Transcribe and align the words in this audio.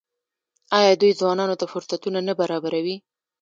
آیا 0.79 0.93
دوی 1.01 1.11
ځوانانو 1.19 1.59
ته 1.59 1.65
فرصتونه 1.73 2.19
نه 2.27 2.33
برابروي؟ 2.39 2.97